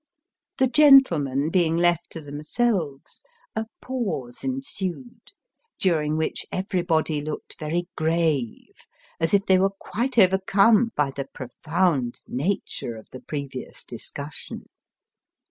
[0.57, 3.21] The gentlemen being left to themselves,
[3.55, 5.33] a pause ensued,
[5.77, 8.77] during which everybody looked very grave,
[9.19, 14.69] as if they were quite overcome by the profound nature of the previous discussion.